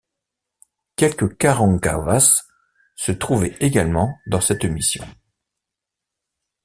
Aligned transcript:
Quelques 0.95 1.37
Karankawas 1.37 2.47
se 2.95 3.11
trouvaient 3.11 3.55
également 3.59 4.17
dans 4.25 4.41
cette 4.41 4.65
mission. 4.65 5.05